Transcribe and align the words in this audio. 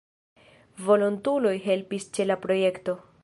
Volontuloj 0.87 1.53
helpis 1.67 2.09
ĉe 2.19 2.27
la 2.31 2.39
projekto. 2.49 2.97